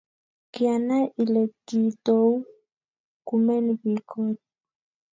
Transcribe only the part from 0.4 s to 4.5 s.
kianai ile kiitou kumen biik koot